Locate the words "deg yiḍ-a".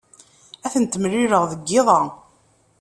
1.51-2.01